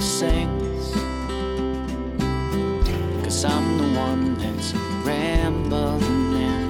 [0.00, 0.92] sings.
[3.22, 4.72] Cause I'm the one that's
[5.04, 6.02] rambling
[6.36, 6.68] in.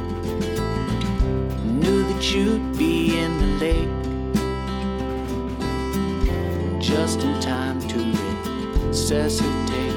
[1.80, 4.00] Knew that you'd be in the lake
[6.80, 7.98] just in time to
[8.88, 9.94] resuscitate.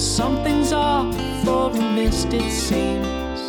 [0.00, 1.14] Something's off
[1.44, 3.40] for a mist, it seems.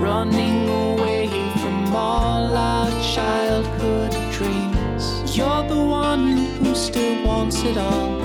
[0.00, 1.28] Running away
[1.60, 4.71] from all our childhood dreams.
[5.34, 8.20] You're the one who still wants it all.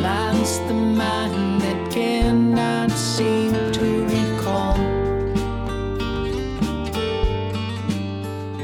[0.00, 4.74] Mine's the mind that cannot seem to recall.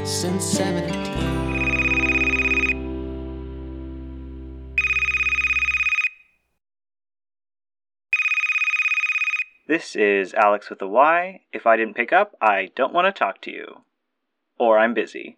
[0.05, 0.99] Since 17.
[9.65, 11.39] This is Alyx with a Y.
[11.53, 13.83] If I didn't pick up, I don't want to talk to you.
[14.57, 15.37] Or I'm busy.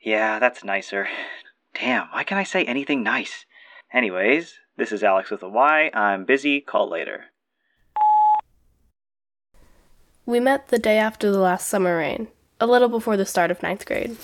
[0.00, 1.08] Yeah, that's nicer.
[1.74, 3.44] Damn, why can't I say anything nice?
[3.92, 5.90] Anyways, this is Alyx with a Y.
[5.92, 7.26] I'm busy, call later.
[10.24, 12.28] We met the day after the last summer rain,
[12.60, 14.16] a little before the start of ninth grade.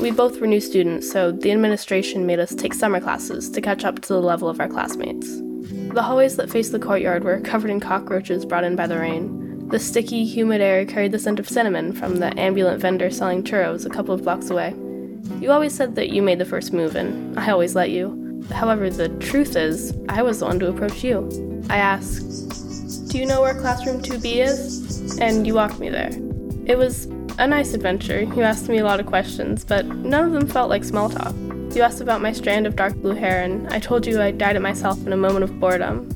[0.00, 3.84] We both were new students, so the administration made us take summer classes to catch
[3.84, 5.42] up to the level of our classmates.
[5.70, 9.68] The hallways that faced the courtyard were covered in cockroaches brought in by the rain.
[9.68, 13.86] The sticky, humid air carried the scent of cinnamon from the ambulant vendor selling churros
[13.86, 14.74] a couple of blocks away.
[15.40, 18.44] You always said that you made the first move, and I always let you.
[18.50, 21.28] However, the truth is, I was the one to approach you.
[21.70, 25.18] I asked, Do you know where classroom 2B is?
[25.18, 26.10] And you walked me there.
[26.66, 27.06] It was
[27.38, 28.22] a nice adventure.
[28.22, 31.34] You asked me a lot of questions, but none of them felt like small talk.
[31.74, 34.56] You asked about my strand of dark blue hair, and I told you I dyed
[34.56, 36.10] it myself in a moment of boredom.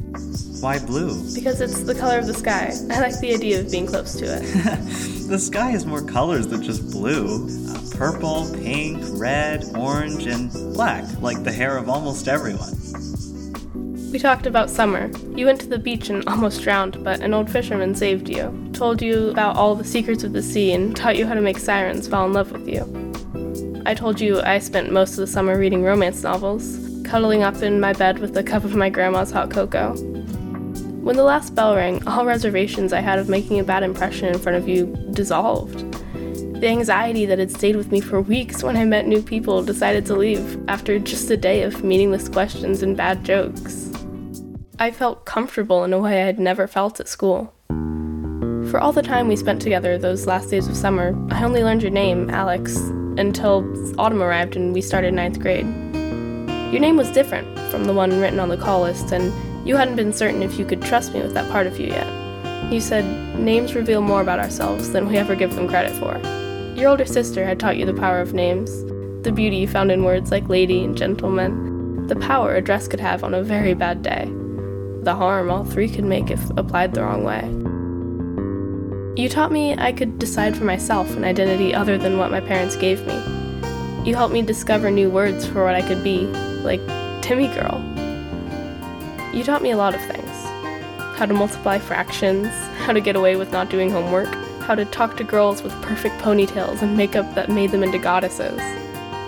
[0.60, 1.14] Why blue?
[1.32, 2.72] Because it's the color of the sky.
[2.90, 4.40] I like the idea of being close to it.
[5.28, 11.04] the sky has more colors than just blue uh, purple, pink, red, orange, and black,
[11.20, 12.74] like the hair of almost everyone.
[14.10, 15.10] We talked about summer.
[15.36, 19.00] You went to the beach and almost drowned, but an old fisherman saved you, told
[19.00, 22.08] you about all the secrets of the sea, and taught you how to make sirens
[22.08, 23.03] fall in love with you.
[23.86, 27.80] I told you I spent most of the summer reading romance novels, cuddling up in
[27.80, 29.94] my bed with a cup of my grandma's hot cocoa.
[31.02, 34.38] When the last bell rang, all reservations I had of making a bad impression in
[34.38, 35.80] front of you dissolved.
[36.62, 40.06] The anxiety that had stayed with me for weeks when I met new people decided
[40.06, 43.92] to leave after just a day of meaningless questions and bad jokes.
[44.78, 47.52] I felt comfortable in a way I had never felt at school.
[48.70, 51.82] For all the time we spent together those last days of summer, I only learned
[51.82, 53.64] your name, Alyx, until
[53.98, 55.66] autumn arrived and we started ninth grade.
[56.72, 59.32] Your name was different from the one written on the call list, and
[59.66, 62.72] you hadn't been certain if you could trust me with that part of you yet.
[62.72, 63.04] You said,
[63.38, 66.18] names reveal more about ourselves than we ever give them credit for.
[66.78, 68.84] Your older sister had taught you the power of names,
[69.22, 73.22] the beauty found in words like lady and gentleman, the power a dress could have
[73.22, 74.28] on a very bad day
[75.04, 77.42] the harm all three could make if applied the wrong way.
[79.16, 82.74] You taught me I could decide for myself an identity other than what my parents
[82.74, 83.14] gave me.
[84.04, 86.26] You helped me discover new words for what I could be,
[86.64, 86.80] like
[87.22, 87.80] Timmy Girl.
[89.32, 90.30] You taught me a lot of things
[91.16, 92.48] how to multiply fractions,
[92.78, 96.20] how to get away with not doing homework, how to talk to girls with perfect
[96.20, 98.60] ponytails and makeup that made them into goddesses,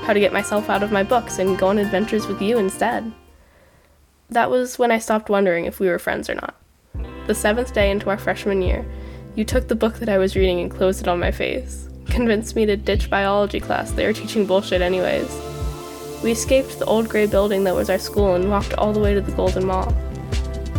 [0.03, 3.13] how to get myself out of my books and go on adventures with you instead.
[4.31, 6.57] That was when I stopped wondering if we were friends or not.
[7.29, 8.85] The seventh day into our freshman year,
[9.37, 12.57] you took the book that I was reading and closed it on my face, convinced
[12.57, 15.29] me to ditch biology class, they were teaching bullshit anyways.
[16.25, 19.13] We escaped the old gray building that was our school and walked all the way
[19.13, 19.95] to the Golden Mall.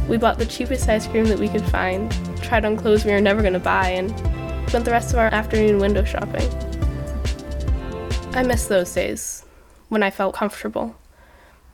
[0.10, 3.22] We bought the cheapest ice cream that we could find, tried on clothes we were
[3.22, 4.10] never going to buy, and
[4.68, 6.50] spent the rest of our afternoon window shopping.
[8.34, 9.46] I miss those days,
[9.90, 10.96] when I felt comfortable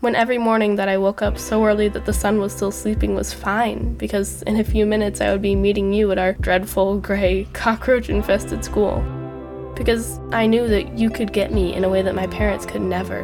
[0.04, 3.16] when every morning that I woke up so early that the sun was still sleeping
[3.16, 7.00] was fine, because in a few minutes I would be meeting you at our dreadful,
[7.00, 9.02] gray, cockroach infested school.
[9.78, 12.82] Because I knew that you could get me in a way that my parents could
[12.82, 13.22] never.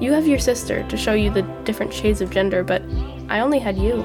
[0.00, 2.80] You have your sister to show you the different shades of gender, but
[3.28, 3.96] I only had you.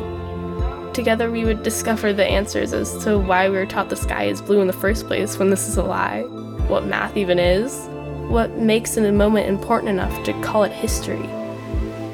[0.95, 4.41] Together we would discover the answers as to why we were taught the sky is
[4.41, 6.23] blue in the first place when this is a lie,
[6.67, 7.87] what math even is,
[8.29, 11.27] what makes a moment important enough to call it history.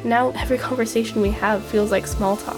[0.04, 2.56] Now, every conversation we have feels like small talk.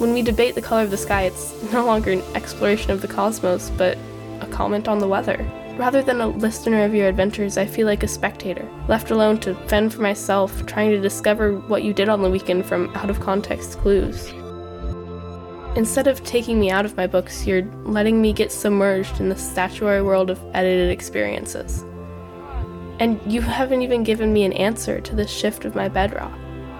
[0.00, 3.08] When we debate the color of the sky, it's no longer an exploration of the
[3.08, 3.98] cosmos, but
[4.40, 5.46] a comment on the weather.
[5.76, 9.54] Rather than a listener of your adventures, I feel like a spectator, left alone to
[9.68, 13.20] fend for myself, trying to discover what you did on the weekend from out of
[13.20, 14.32] context clues.
[15.76, 19.36] Instead of taking me out of my books, you're letting me get submerged in the
[19.36, 21.84] statuary world of edited experiences.
[23.00, 26.36] And you haven't even given me an answer to the shift of my bedrock.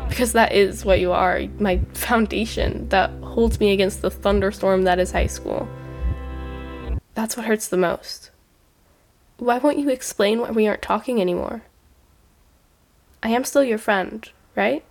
[0.08, 4.98] Because that is what you are my foundation that holds me against the thunderstorm that
[4.98, 5.68] is high school.
[7.14, 8.30] That's what hurts the most.
[9.36, 11.62] Why won't you explain why we aren't talking anymore?
[13.22, 14.84] I am still your friend, right?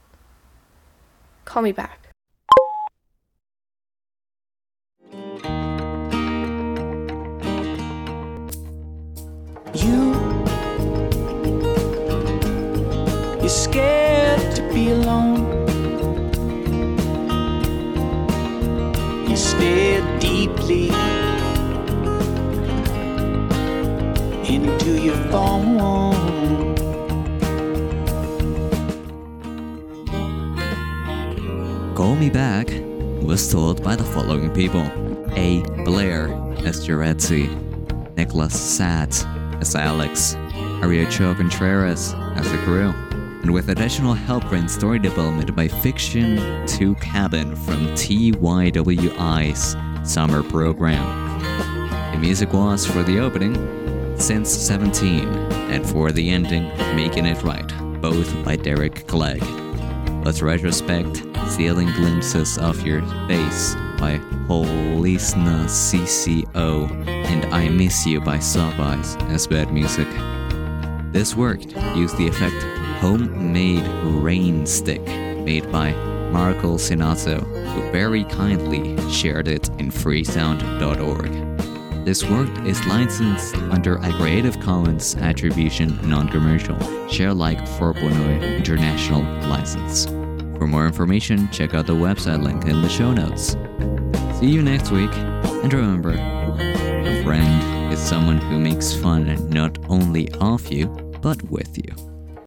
[1.46, 2.08] Call me back.
[9.74, 10.07] You,
[13.48, 15.40] you're scared to be alone.
[19.30, 20.90] You stare deeply
[24.54, 25.78] into your phone.
[31.96, 32.68] Call Me Back
[33.22, 34.82] was told by the following people
[35.38, 35.62] A.
[35.86, 36.28] Blair
[36.66, 37.48] as Jaretzi,
[38.16, 39.26] Niklas Zaat
[39.62, 40.36] as Alyx,
[40.82, 42.94] Ariocho Contreras as the crew,
[43.42, 51.38] and with additional help in story development by Fiction 2 Cabin from TYWI's summer program.
[52.12, 53.56] The music was for the opening,
[54.18, 55.28] Since 17,
[55.72, 57.68] and for the ending, Making It Right,
[58.02, 59.44] both by Derek Clegg.
[60.26, 68.38] Let's retrospect Stealing Glimpses of Your Face by Holizna CC0 and I Miss You by
[68.38, 70.08] Eyes as bad music.
[71.12, 71.64] This work
[71.96, 75.92] used the effect Homemade Rain Stick made by
[76.32, 81.32] Marco Sinato, who very kindly shared it in freesound.org.
[82.06, 86.78] This work is licensed under a Creative Commons Attribution Non-Commercial
[87.08, 90.06] Share Like 4.0 International License.
[90.58, 93.56] For more information, check out the website link in the show notes.
[94.40, 100.30] See you next week, and remember, a friend is someone who makes fun not only
[100.40, 100.88] of you,
[101.22, 102.07] but with you.